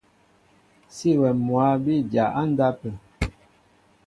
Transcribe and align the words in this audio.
Sí 0.95 1.09
awɛm 1.15 1.37
mwǎ 1.47 1.65
bí 1.83 1.95
dya 2.11 2.25
á 2.39 2.41
ndápə̂. 2.51 2.91